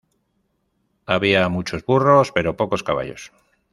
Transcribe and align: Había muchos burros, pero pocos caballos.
Había 1.05 1.47
muchos 1.47 1.85
burros, 1.85 2.31
pero 2.31 2.57
pocos 2.57 2.81
caballos. 2.81 3.31